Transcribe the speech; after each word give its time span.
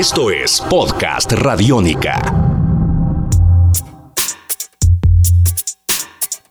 Esto 0.00 0.30
es 0.30 0.62
Podcast 0.62 1.30
Radiónica. 1.32 2.22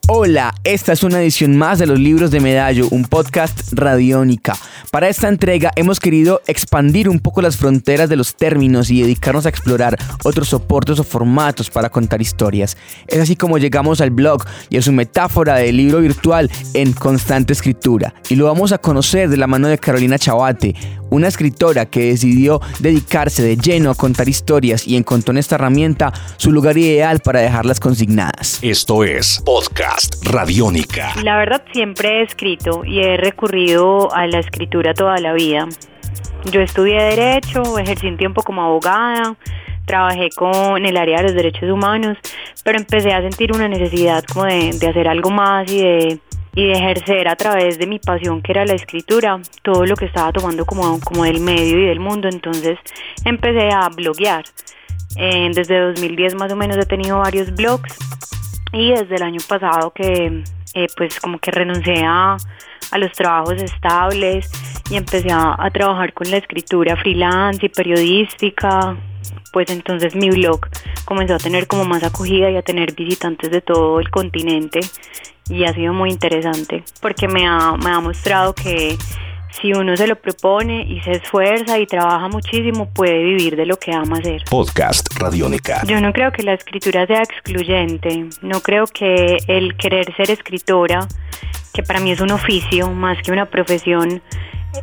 Hola, 0.06 0.54
esta 0.62 0.92
es 0.92 1.02
una 1.02 1.20
edición 1.20 1.56
más 1.56 1.80
de 1.80 1.86
los 1.86 1.98
libros 1.98 2.30
de 2.30 2.38
Medallo, 2.38 2.86
un 2.92 3.04
podcast 3.04 3.72
radiónica. 3.72 4.56
Para 4.90 5.08
esta 5.08 5.28
entrega 5.28 5.70
hemos 5.76 6.00
querido 6.00 6.42
expandir 6.48 7.08
un 7.08 7.20
poco 7.20 7.42
las 7.42 7.56
fronteras 7.56 8.08
de 8.08 8.16
los 8.16 8.34
términos 8.34 8.90
y 8.90 9.02
dedicarnos 9.02 9.46
a 9.46 9.50
explorar 9.50 9.96
otros 10.24 10.48
soportes 10.48 10.98
o 10.98 11.04
formatos 11.04 11.70
para 11.70 11.90
contar 11.90 12.20
historias. 12.20 12.76
Es 13.06 13.20
así 13.20 13.36
como 13.36 13.58
llegamos 13.58 14.00
al 14.00 14.10
blog 14.10 14.44
y 14.68 14.78
a 14.78 14.82
su 14.82 14.90
metáfora 14.92 15.56
de 15.56 15.72
libro 15.72 16.00
virtual 16.00 16.50
en 16.74 16.92
constante 16.92 17.52
escritura. 17.52 18.14
Y 18.28 18.34
lo 18.34 18.46
vamos 18.46 18.72
a 18.72 18.78
conocer 18.78 19.28
de 19.28 19.36
la 19.36 19.46
mano 19.46 19.68
de 19.68 19.78
Carolina 19.78 20.18
Chabate, 20.18 20.74
una 21.10 21.28
escritora 21.28 21.86
que 21.86 22.06
decidió 22.06 22.60
dedicarse 22.78 23.42
de 23.42 23.56
lleno 23.56 23.90
a 23.90 23.94
contar 23.94 24.28
historias 24.28 24.86
y 24.86 24.96
encontró 24.96 25.32
en 25.32 25.38
esta 25.38 25.56
herramienta 25.56 26.12
su 26.36 26.52
lugar 26.52 26.78
ideal 26.78 27.20
para 27.20 27.40
dejarlas 27.40 27.80
consignadas. 27.80 28.58
Esto 28.62 29.04
es 29.04 29.42
Podcast 29.44 30.24
Radiónica. 30.26 31.12
La 31.22 31.36
verdad 31.36 31.62
siempre 31.72 32.20
he 32.20 32.22
escrito 32.22 32.84
y 32.84 33.00
he 33.00 33.16
recurrido 33.16 34.12
a 34.14 34.26
la 34.26 34.38
escritura 34.38 34.94
toda 34.94 35.18
la 35.18 35.32
vida. 35.32 35.68
Yo 36.50 36.60
estudié 36.60 37.02
Derecho, 37.02 37.78
ejercí 37.78 38.06
un 38.06 38.16
tiempo 38.16 38.42
como 38.42 38.62
abogada, 38.62 39.36
trabajé 39.84 40.30
con 40.34 40.86
el 40.86 40.96
área 40.96 41.18
de 41.18 41.24
los 41.24 41.34
derechos 41.34 41.68
humanos, 41.70 42.16
pero 42.64 42.78
empecé 42.78 43.12
a 43.12 43.20
sentir 43.20 43.52
una 43.52 43.68
necesidad 43.68 44.24
como 44.24 44.46
de, 44.46 44.70
de 44.78 44.88
hacer 44.88 45.08
algo 45.08 45.30
más 45.30 45.70
y 45.70 45.82
de 45.82 46.20
y 46.54 46.66
de 46.66 46.72
ejercer 46.72 47.28
a 47.28 47.36
través 47.36 47.78
de 47.78 47.86
mi 47.86 47.98
pasión 47.98 48.42
que 48.42 48.52
era 48.52 48.64
la 48.64 48.74
escritura 48.74 49.40
todo 49.62 49.86
lo 49.86 49.96
que 49.96 50.06
estaba 50.06 50.32
tomando 50.32 50.64
como, 50.64 51.00
como 51.00 51.24
del 51.24 51.40
medio 51.40 51.78
y 51.78 51.86
del 51.86 52.00
mundo 52.00 52.28
entonces 52.28 52.78
empecé 53.24 53.70
a 53.72 53.88
bloguear. 53.88 54.44
Eh, 55.16 55.50
desde 55.52 55.80
2010 55.80 56.36
más 56.36 56.52
o 56.52 56.56
menos 56.56 56.76
he 56.76 56.86
tenido 56.86 57.18
varios 57.18 57.52
blogs 57.54 57.96
y 58.72 58.90
desde 58.90 59.16
el 59.16 59.22
año 59.22 59.40
pasado 59.48 59.90
que 59.90 60.44
eh, 60.74 60.86
pues 60.96 61.18
como 61.18 61.38
que 61.38 61.50
renuncié 61.50 62.04
a, 62.04 62.36
a, 62.92 62.98
los 62.98 63.10
trabajos 63.12 63.60
estables 63.60 64.48
y 64.88 64.96
empecé 64.96 65.32
a, 65.32 65.56
a 65.58 65.70
trabajar 65.70 66.12
con 66.12 66.30
la 66.30 66.36
escritura 66.36 66.96
freelance 66.96 67.66
y 67.66 67.68
periodística 67.68 68.96
pues 69.52 69.70
entonces 69.70 70.14
mi 70.14 70.30
blog 70.30 70.60
comenzó 71.04 71.34
a 71.34 71.38
tener 71.38 71.66
como 71.66 71.84
más 71.84 72.02
acogida 72.02 72.50
y 72.50 72.56
a 72.56 72.62
tener 72.62 72.94
visitantes 72.94 73.50
de 73.50 73.60
todo 73.60 74.00
el 74.00 74.10
continente 74.10 74.80
y 75.48 75.64
ha 75.64 75.72
sido 75.72 75.92
muy 75.92 76.10
interesante 76.10 76.84
porque 77.00 77.28
me 77.28 77.46
ha, 77.46 77.76
me 77.76 77.90
ha 77.90 78.00
mostrado 78.00 78.54
que 78.54 78.96
si 79.60 79.72
uno 79.72 79.96
se 79.96 80.06
lo 80.06 80.16
propone 80.16 80.82
y 80.82 81.00
se 81.00 81.12
esfuerza 81.12 81.78
y 81.78 81.86
trabaja 81.86 82.28
muchísimo, 82.28 82.88
puede 82.92 83.22
vivir 83.22 83.56
de 83.56 83.66
lo 83.66 83.76
que 83.78 83.92
ama 83.92 84.18
hacer. 84.18 84.42
Podcast 84.48 85.08
Radiónica. 85.18 85.82
Yo 85.86 86.00
no 86.00 86.12
creo 86.12 86.32
que 86.32 86.42
la 86.42 86.54
escritura 86.54 87.06
sea 87.06 87.22
excluyente, 87.22 88.26
no 88.42 88.60
creo 88.60 88.84
que 88.86 89.38
el 89.48 89.76
querer 89.76 90.14
ser 90.16 90.30
escritora, 90.30 91.06
que 91.74 91.82
para 91.82 92.00
mí 92.00 92.12
es 92.12 92.20
un 92.20 92.30
oficio 92.30 92.90
más 92.90 93.18
que 93.22 93.32
una 93.32 93.46
profesión, 93.46 94.22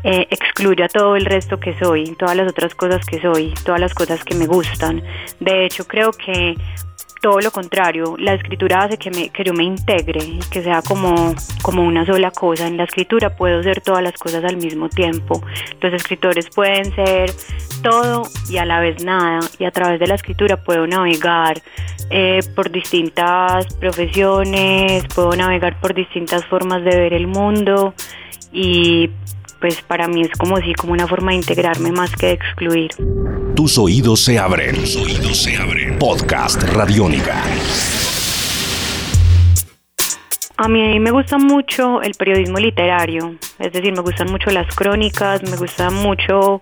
eh, 0.03 0.27
excluya 0.29 0.87
todo 0.87 1.15
el 1.15 1.25
resto 1.25 1.59
que 1.59 1.77
soy, 1.77 2.15
todas 2.15 2.35
las 2.35 2.49
otras 2.49 2.75
cosas 2.75 3.05
que 3.05 3.21
soy, 3.21 3.53
todas 3.65 3.79
las 3.79 3.93
cosas 3.93 4.23
que 4.23 4.35
me 4.35 4.45
gustan. 4.45 5.03
De 5.39 5.65
hecho, 5.65 5.87
creo 5.87 6.11
que 6.11 6.55
todo 7.21 7.39
lo 7.39 7.51
contrario, 7.51 8.15
la 8.17 8.33
escritura 8.33 8.83
hace 8.83 8.97
que, 8.97 9.09
me, 9.11 9.29
que 9.29 9.43
yo 9.43 9.53
me 9.53 9.63
integre 9.63 10.23
y 10.23 10.39
que 10.51 10.61
sea 10.61 10.81
como, 10.81 11.33
como 11.61 11.83
una 11.83 12.05
sola 12.05 12.31
cosa. 12.31 12.67
En 12.67 12.77
la 12.77 12.83
escritura 12.83 13.35
puedo 13.35 13.63
ser 13.63 13.81
todas 13.81 14.03
las 14.03 14.13
cosas 14.13 14.43
al 14.43 14.57
mismo 14.57 14.89
tiempo. 14.89 15.41
Los 15.81 15.93
escritores 15.93 16.49
pueden 16.49 16.93
ser 16.95 17.31
todo 17.81 18.23
y 18.49 18.57
a 18.57 18.65
la 18.65 18.79
vez 18.79 19.03
nada. 19.03 19.39
Y 19.59 19.65
a 19.65 19.71
través 19.71 19.99
de 19.99 20.07
la 20.07 20.15
escritura 20.15 20.57
puedo 20.63 20.85
navegar 20.85 21.61
eh, 22.09 22.39
por 22.55 22.71
distintas 22.71 23.73
profesiones, 23.75 25.03
puedo 25.13 25.31
navegar 25.31 25.79
por 25.79 25.93
distintas 25.93 26.45
formas 26.45 26.83
de 26.83 26.95
ver 26.95 27.13
el 27.13 27.27
mundo 27.27 27.93
y 28.51 29.09
pues 29.59 29.81
para 29.81 30.07
mí 30.07 30.21
es 30.21 30.31
como 30.37 30.57
si 30.57 30.73
como 30.73 30.93
una 30.93 31.07
forma 31.07 31.31
de 31.31 31.37
integrarme 31.37 31.91
más 31.91 32.15
que 32.15 32.27
de 32.27 32.31
excluir. 32.33 32.91
Tus 33.55 33.77
oídos 33.77 34.21
se 34.21 34.37
abren. 34.37 34.75
Tus 34.75 34.95
oídos 34.95 35.37
se 35.37 35.57
abren. 35.57 35.97
Podcast 35.99 36.61
Radiónica. 36.63 37.43
A 40.59 40.67
mí 40.67 40.99
me 40.99 41.11
gusta 41.11 41.37
mucho 41.37 42.01
el 42.01 42.13
periodismo 42.15 42.57
literario, 42.57 43.35
es 43.59 43.71
decir, 43.71 43.93
me 43.93 44.01
gustan 44.01 44.31
mucho 44.31 44.49
las 44.49 44.75
crónicas, 44.75 45.43
me 45.43 45.55
gustan 45.55 45.93
mucho 45.93 46.59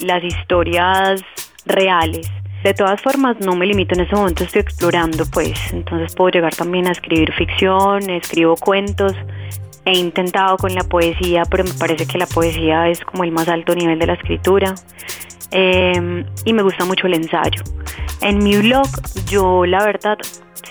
las 0.00 0.24
historias 0.24 1.22
reales. 1.64 2.28
De 2.64 2.74
todas 2.74 3.00
formas, 3.00 3.36
no 3.38 3.54
me 3.54 3.66
limito 3.66 3.94
en 3.94 4.00
ese 4.00 4.16
momento, 4.16 4.42
estoy 4.42 4.62
explorando, 4.62 5.24
pues, 5.30 5.72
entonces 5.72 6.16
puedo 6.16 6.30
llegar 6.30 6.52
también 6.56 6.88
a 6.88 6.90
escribir 6.90 7.32
ficción, 7.32 8.10
escribo 8.10 8.56
cuentos, 8.56 9.12
He 9.88 9.96
intentado 9.96 10.58
con 10.58 10.74
la 10.74 10.84
poesía, 10.84 11.44
pero 11.50 11.64
me 11.64 11.72
parece 11.72 12.06
que 12.06 12.18
la 12.18 12.26
poesía 12.26 12.88
es 12.88 13.02
como 13.06 13.24
el 13.24 13.32
más 13.32 13.48
alto 13.48 13.74
nivel 13.74 13.98
de 13.98 14.06
la 14.06 14.12
escritura. 14.12 14.74
Em, 15.50 16.26
y 16.44 16.52
me 16.52 16.60
gusta 16.60 16.84
mucho 16.84 17.06
el 17.06 17.14
ensayo. 17.14 17.62
En 18.20 18.36
mi 18.44 18.54
blog 18.58 18.86
yo 19.30 19.64
la 19.64 19.82
verdad 19.82 20.18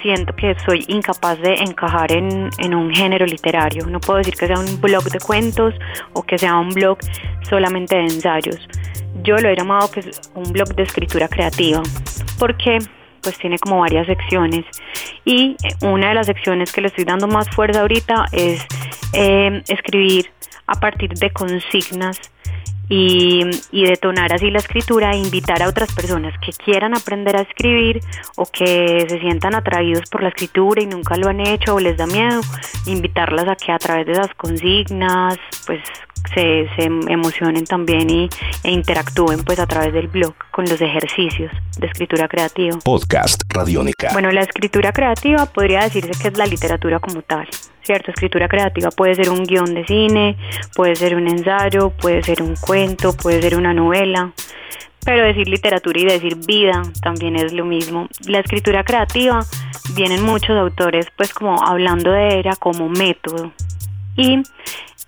siento 0.04 0.36
que 0.36 0.56
soy 0.64 0.86
incapaz 0.88 1.40
de 1.40 1.56
encajar 1.56 2.12
en, 2.12 2.52
en, 2.60 2.76
un 2.76 2.94
género 2.94 3.26
literario. 3.26 3.88
No 3.88 4.00
puedo 4.00 4.20
decir 4.20 4.36
que 4.36 4.46
sea 4.46 4.60
un 4.60 4.80
blog 4.80 5.06
de 5.06 5.20
cuentos 5.20 5.74
o 6.14 6.22
que 6.22 6.38
sea 6.38 6.56
un 6.56 6.70
blog 6.70 7.00
solamente 7.50 7.96
de 7.96 8.04
ensayos. 8.04 8.68
Yo 9.24 9.38
lo 9.38 9.50
he 9.50 9.56
llamado 9.56 9.90
que 9.90 10.02
es 10.02 10.32
un 10.36 10.54
blog 10.54 10.76
de 10.76 10.84
escritura 10.84 11.28
creativa. 11.28 11.82
porque 12.38 12.78
pues 13.24 13.40
tiene 13.40 13.58
como 13.58 13.80
varias 13.80 14.06
secciones 14.06 14.64
y 15.26 15.58
una 15.82 16.10
de 16.10 16.14
las 16.14 16.28
secciones 16.28 16.72
que 16.72 16.82
le 16.82 16.88
estoy 16.88 17.04
dando 17.04 17.28
más 17.28 17.50
fuerza 17.50 17.82
ahorita 17.82 18.28
es 18.32 18.66
eh, 19.14 19.64
escribir 19.68 20.32
a 20.68 20.80
partir 20.80 21.14
de 21.14 21.32
consignas 21.32 22.20
y, 22.90 23.42
y, 23.72 23.86
detonar 23.86 24.34
así 24.34 24.50
la 24.50 24.60
escritura 24.60 25.12
e 25.12 25.18
invitar 25.18 25.62
a 25.62 25.68
otras 25.68 25.94
personas 25.94 26.34
que 26.40 26.54
quieran 26.54 26.96
aprender 26.96 27.36
a 27.36 27.42
escribir 27.42 28.00
o 28.38 28.46
que 28.46 29.06
se 29.10 29.20
sientan 29.20 29.56
atraídos 29.56 30.10
por 30.10 30.24
la 30.24 30.30
escritura 30.30 30.82
y 30.82 30.86
nunca 30.86 31.18
lo 31.18 31.28
han 31.28 31.42
hecho 31.42 31.76
o 31.76 31.80
les 31.82 31.98
da 31.98 32.08
miedo, 32.08 32.40
invitarlas 32.86 33.48
a 33.50 33.56
que 33.58 33.74
a 33.74 33.78
través 33.78 34.06
de 34.06 34.14
esas 34.14 34.34
consignas 34.36 35.38
pues 35.66 35.82
se, 36.34 36.68
se 36.76 36.84
emocionen 36.84 37.66
también 37.66 38.10
y, 38.10 38.30
e 38.64 38.72
interactúen 38.72 39.44
pues 39.44 39.60
a 39.60 39.68
través 39.68 39.94
del 39.94 40.08
blog 40.08 40.34
con 40.52 40.66
los 40.66 40.80
ejercicios 40.82 41.52
de 41.78 41.88
escritura 41.88 42.28
creativa. 42.28 42.78
Podcast 42.84 43.44
Radiónica. 43.50 44.10
Bueno, 44.14 44.32
la 44.32 44.42
escritura 44.42 44.92
creativa 44.92 45.46
podría 45.46 45.82
decirse 45.82 46.12
que 46.22 46.28
es 46.30 46.38
la 46.38 46.46
literatura 46.46 47.00
como 47.00 47.22
tal. 47.22 47.48
¿Cierto? 47.84 48.12
Escritura 48.12 48.50
creativa 48.50 48.92
puede 48.92 49.16
ser 49.16 49.30
un 49.30 49.46
guion 49.46 49.74
de 49.74 49.86
cine, 49.86 50.36
puede 50.76 50.98
ser 50.98 51.16
un 51.16 51.26
ensayo, 51.26 51.92
puede 51.92 52.22
ser 52.22 52.44
un 52.44 52.56
cuento, 52.58 53.14
puede 53.14 53.42
ser 53.42 53.56
una 53.56 53.74
novela, 53.74 54.34
pero 55.06 55.26
decir 55.26 55.48
literatura 55.48 56.02
y 56.02 56.04
decir 56.04 56.36
vida 56.46 56.82
también 57.02 57.38
es 57.38 57.54
lo 57.54 57.64
mismo. 57.64 58.10
La 58.26 58.40
escritura 58.40 58.84
creativa 58.84 59.40
vienen 59.96 60.22
muchos 60.22 60.58
autores 60.58 61.08
pues 61.16 61.34
como 61.34 61.64
hablando 61.64 62.12
de 62.12 62.40
ella 62.40 62.58
como 62.60 62.90
método 62.90 63.54
y 64.18 64.44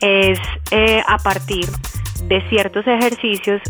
es 0.02 0.40
eh, 0.72 1.02
a 1.08 1.18
partir 1.18 1.66
de 2.24 2.42
ciertos 2.50 2.86
ejercicios 2.88 3.62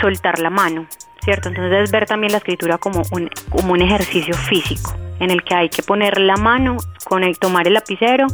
soltar 0.00 0.38
la 0.38 0.50
mano, 0.50 0.86
¿cierto? 1.24 1.48
Entonces 1.48 1.84
es 1.84 1.90
ver 1.90 2.06
también 2.06 2.32
la 2.32 2.38
escritura 2.38 2.78
como 2.78 3.02
un, 3.12 3.30
como 3.50 3.72
un 3.72 3.82
ejercicio 3.82 4.34
físico 4.34 4.94
en 5.20 5.30
el 5.30 5.42
que 5.44 5.54
hay 5.54 5.68
que 5.68 5.82
poner 5.82 6.20
la 6.20 6.36
mano, 6.36 6.76
con 7.04 7.22
el, 7.22 7.38
tomar 7.38 7.66
el 7.66 7.74
lapicero 7.74 8.26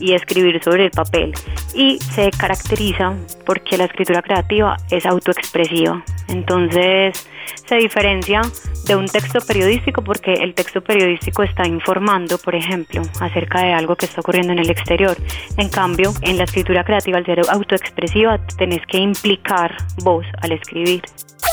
y 0.00 0.14
escribir 0.14 0.62
sobre 0.62 0.86
el 0.86 0.90
papel. 0.90 1.32
Y 1.74 1.98
se 2.14 2.30
caracteriza 2.30 3.14
porque 3.44 3.76
la 3.76 3.84
escritura 3.84 4.22
creativa 4.22 4.76
es 4.90 5.06
autoexpresiva. 5.06 6.04
Entonces 6.28 7.28
se 7.66 7.76
diferencia 7.76 8.42
de 8.86 8.96
un 8.96 9.06
texto 9.06 9.40
periodístico 9.40 10.02
porque 10.02 10.32
el 10.34 10.54
texto 10.54 10.80
periodístico 10.80 11.42
está 11.42 11.66
informando, 11.66 12.38
por 12.38 12.54
ejemplo, 12.54 13.02
acerca 13.20 13.62
de 13.62 13.72
algo 13.72 13.96
que 13.96 14.06
está 14.06 14.20
ocurriendo 14.20 14.52
en 14.52 14.58
el 14.58 14.70
exterior. 14.70 15.16
En 15.56 15.68
cambio, 15.68 16.12
en 16.22 16.38
la 16.38 16.44
escritura 16.44 16.84
creativa, 16.84 17.18
al 17.18 17.26
ser 17.26 17.40
autoexpresiva, 17.48 18.38
tenés 18.56 18.80
que 18.86 18.98
implicar 18.98 19.76
vos 20.02 20.24
al 20.42 20.52
escribir. 20.52 21.02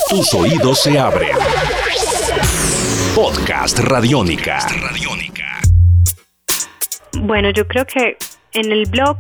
Tus 0.10 0.34
oídos 0.34 0.84
se 0.84 0.98
abren. 0.98 1.36
Podcast 3.16 3.80
Radiónica. 3.80 4.60
Bueno, 7.20 7.50
yo 7.52 7.68
creo 7.68 7.86
que 7.86 8.18
en 8.56 8.72
el 8.72 8.86
blog 8.90 9.18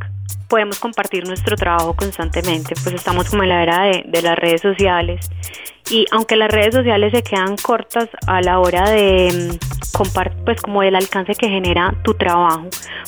podemos 0.47 0.79
compartir 0.79 1.27
nuestro 1.27 1.55
trabajo 1.55 1.95
constantemente, 1.95 2.75
pues 2.83 2.95
estamos 2.95 3.29
como 3.29 3.43
en 3.43 3.49
la 3.49 3.63
era 3.63 3.83
de, 3.83 4.03
de 4.07 4.21
las 4.21 4.37
redes 4.37 4.61
sociales. 4.61 5.29
Y 5.89 6.05
aunque 6.11 6.35
las 6.35 6.49
redes 6.49 6.73
sociales 6.73 7.11
se 7.11 7.21
quedan 7.21 7.57
cortas 7.57 8.09
a 8.25 8.41
la 8.41 8.59
hora 8.59 8.89
de 8.89 9.29
mm, 9.31 9.91
compartir, 9.95 10.43
pues 10.43 10.61
como 10.61 10.81
el 10.81 10.95
alcance 10.95 11.35
que 11.35 11.47
genera 11.47 11.93
tu 12.03 12.15
trabajo, 12.15 12.67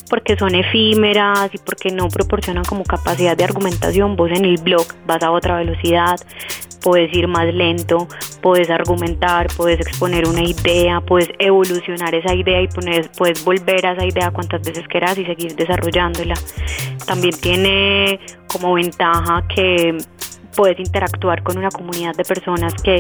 porque 0.10 0.38
son 0.38 0.54
efímeras 0.54 1.50
y 1.54 1.58
porque 1.58 1.90
no 1.92 2.08
proporcionan 2.08 2.64
como 2.66 2.84
capacidad 2.84 3.36
de 3.36 3.46
argumentación, 3.46 4.16
vos 4.16 4.30
en 4.32 4.46
el 4.46 4.58
blog 4.58 4.86
vas 5.08 5.24
a 5.24 5.32
otra 5.32 5.58
velocidad, 5.58 6.18
puedes 6.82 7.14
ir 7.14 7.28
más 7.28 7.54
lento, 7.54 8.08
puedes 8.42 8.70
argumentar, 8.70 9.48
puedes 9.56 9.80
exponer 9.80 10.28
una 10.28 10.44
idea, 10.44 11.02
puedes 11.02 11.30
evolucionar 11.40 12.14
esa 12.16 12.34
idea 12.34 12.62
y 12.62 12.68
poner, 12.68 13.10
puedes 13.18 13.44
volver 13.44 13.86
a 13.86 13.94
esa 13.94 14.06
idea 14.06 14.32
cuantas 14.32 14.62
veces 14.62 14.88
quieras 14.88 15.18
y 15.18 15.26
seguir 15.26 15.56
desarrollándola. 15.56 16.36
También 17.06 17.34
tiene 17.40 18.20
como 18.48 18.74
ventaja 18.74 19.44
que 19.54 19.98
puedes 20.56 20.80
interactuar 20.80 21.44
con 21.44 21.58
una 21.58 21.70
comunidad 21.70 22.16
de 22.16 22.24
personas 22.24 22.74
que 22.82 23.00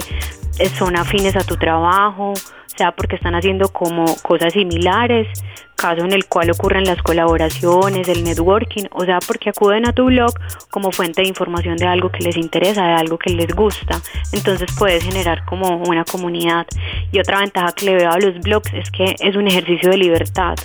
son 0.77 0.95
afines 0.95 1.35
a 1.35 1.43
tu 1.43 1.57
trabajo, 1.57 2.33
sea 2.65 2.91
porque 2.91 3.15
están 3.15 3.35
haciendo 3.35 3.69
como 3.69 4.05
cosas 4.21 4.53
similares, 4.53 5.27
caso 5.75 6.03
en 6.03 6.13
el 6.13 6.25
cual 6.25 6.51
ocurren 6.51 6.83
las 6.83 7.01
colaboraciones, 7.01 8.07
el 8.09 8.23
networking, 8.23 8.85
o 8.91 9.05
sea 9.05 9.19
porque 9.25 9.49
acuden 9.49 9.87
a 9.87 9.93
tu 9.93 10.05
blog 10.05 10.33
como 10.71 10.91
fuente 10.91 11.21
de 11.21 11.27
información 11.27 11.77
de 11.77 11.85
algo 11.85 12.09
que 12.09 12.23
les 12.23 12.37
interesa, 12.37 12.85
de 12.85 12.93
algo 12.93 13.17
que 13.17 13.31
les 13.31 13.53
gusta. 13.55 14.01
Entonces 14.33 14.69
puedes 14.77 15.03
generar 15.03 15.45
como 15.45 15.77
una 15.77 16.03
comunidad. 16.03 16.65
Y 17.11 17.19
otra 17.19 17.39
ventaja 17.39 17.73
que 17.73 17.85
le 17.85 17.95
veo 17.95 18.11
a 18.11 18.19
los 18.19 18.39
blogs 18.39 18.73
es 18.73 18.91
que 18.91 19.15
es 19.19 19.35
un 19.35 19.47
ejercicio 19.47 19.89
de 19.89 19.97
libertad 19.97 20.55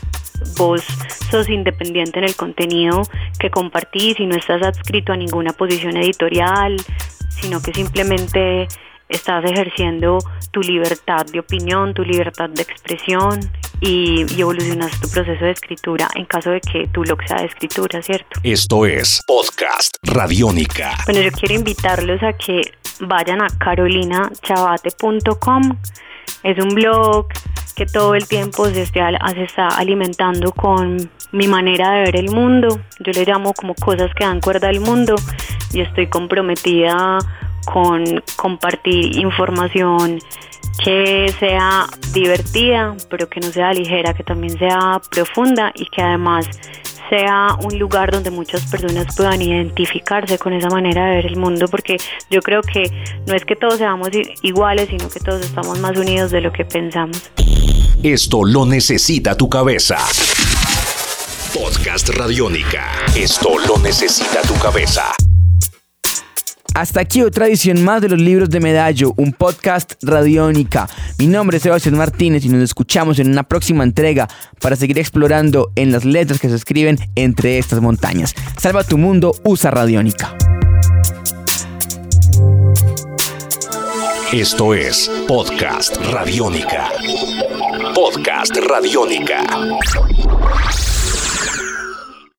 vos 0.57 0.83
sos 1.31 1.49
independiente 1.49 2.19
en 2.19 2.25
el 2.25 2.37
contenido 2.37 3.03
que 3.39 3.51
compartís 3.51 4.19
y 4.21 4.27
no 4.27 4.37
estás 4.37 4.63
adscrito 4.63 5.13
a 5.13 5.17
ninguna 5.17 5.53
posición 5.53 5.97
editorial, 5.97 6.77
sino 7.29 7.63
que 7.63 7.73
simplemente 7.73 8.69
estás 9.17 9.45
ejerciendo 9.45 10.19
tu 10.51 10.61
libertad 10.61 11.27
de 11.27 11.41
opinión, 11.41 11.93
tu 11.95 12.03
libertad 12.03 12.51
de 12.51 12.63
expresión 12.63 13.41
y, 13.81 14.27
evolucionas 14.41 15.01
tu 15.01 15.09
proceso 15.09 15.45
de 15.45 15.51
escritura 15.51 16.09
en 16.15 16.25
caso 16.27 16.51
de 16.51 16.61
que 16.61 16.87
tu 16.89 17.01
blog 17.03 17.19
sea 17.27 17.39
de 17.39 17.47
escritura, 17.47 18.01
¿cierto? 18.03 18.39
Esto 18.43 18.85
es 18.87 19.23
Podcast 19.27 19.97
Radiónica. 20.03 20.95
Bueno, 21.07 21.21
yo 21.21 21.31
quiero 21.33 21.55
invitarlos 21.55 22.23
a 22.23 22.33
que 22.33 22.63
vayan 23.01 23.43
a 23.43 23.49
carolinachabate.com. 23.59 25.79
Es 26.45 26.63
un 26.63 26.75
blog 26.75 27.27
que 27.75 27.87
todo 27.87 28.15
el 28.15 28.29
tiempo 28.29 28.67
se, 28.67 28.87
se 28.87 29.01
está 29.43 29.69
alimentando 29.69 30.53
con 30.53 31.11
mi 31.33 31.49
manera 31.49 31.93
de 31.93 32.03
ver 32.03 32.17
el 32.17 32.31
mundo. 32.31 32.69
Yo 33.01 33.13
le 33.13 33.25
llamo 33.25 33.55
como 33.55 33.75
cosas 33.75 34.13
que 34.15 34.25
dan 34.25 34.41
cuerda 34.41 34.69
al 34.69 34.81
mundo 34.81 35.15
y 35.73 35.81
estoy 35.81 36.09
comprometida 36.09 37.19
con 37.65 38.23
compartir 38.37 39.17
información 39.17 40.19
que 40.83 41.33
sea 41.39 41.87
divertida, 42.13 42.97
pero 43.11 43.29
que 43.29 43.41
no 43.41 43.53
sea 43.53 43.73
ligera, 43.73 44.15
que 44.15 44.25
también 44.25 44.59
sea 44.59 45.01
profunda 45.11 45.73
y 45.75 45.87
que 45.87 46.03
además 46.03 46.47
sea 47.11 47.57
un 47.63 47.79
lugar 47.79 48.11
donde 48.11 48.31
muchas 48.31 48.65
personas 48.71 49.15
puedan 49.15 49.43
identificarse 49.43 50.39
con 50.39 50.55
esa 50.55 50.69
manera 50.71 51.05
de 51.07 51.17
ver 51.17 51.27
el 51.27 51.37
mundo, 51.37 51.67
porque 51.69 51.99
yo 52.31 52.41
creo 52.41 52.63
que 52.63 52.91
no 53.27 53.35
es 53.35 53.45
que 53.45 53.55
todos 53.55 53.77
seamos 53.77 54.09
iguales, 54.41 54.89
sino 54.89 55.11
que 55.11 55.21
todos 55.21 55.45
estamos 55.45 55.79
más 55.79 55.97
unidos 55.99 56.31
de 56.31 56.41
lo 56.41 56.53
que 56.53 56.65
pensamos. 56.65 57.31
Esto 58.03 58.45
lo 58.45 58.65
necesita 58.65 59.37
tu 59.37 59.49
cabeza. 59.49 59.99
Podcast 61.53 62.09
Radiónica. 62.09 62.91
Esto 63.15 63.59
lo 63.69 63.77
necesita 63.79 64.41
tu 64.43 64.55
cabeza. 64.55 65.13
Hasta 66.75 67.01
aquí 67.01 67.23
otra 67.23 67.47
edición 67.47 67.85
más 67.85 68.01
de 68.01 68.09
los 68.09 68.21
libros 68.21 68.49
de 68.49 68.61
Medallo, 68.61 69.13
un 69.17 69.33
podcast 69.33 69.95
radiónica. 70.03 70.89
Mi 71.19 71.27
nombre 71.27 71.59
es 71.59 71.63
Sebastián 71.63 71.97
Martínez 71.97 72.45
y 72.45 72.49
nos 72.49 72.63
escuchamos 72.63 73.19
en 73.19 73.31
una 73.31 73.43
próxima 73.43 73.85
entrega 73.85 74.29
para 74.61 74.77
seguir 74.77 74.99
explorando 74.99 75.71
en 75.77 75.93
las 75.93 76.05
letras 76.05 76.41
que 76.41 76.49
se 76.49 76.57
escriben 76.57 76.99
entre 77.15 77.59
estas 77.59 77.81
montañas. 77.81 78.35
Salva 78.59 78.85
tu 78.85 78.97
mundo, 78.97 79.35
usa 79.45 79.71
radiónica. 79.71 80.35
Esto 84.33 84.73
es 84.73 85.11
Podcast 85.29 85.97
Radiónica. 86.11 86.89
Podcast 87.95 88.57
Radiónica. 88.57 89.45